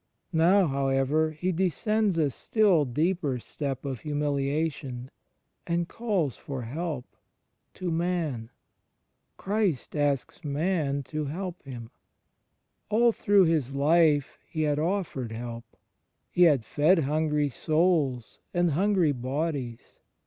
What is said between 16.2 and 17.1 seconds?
He had fed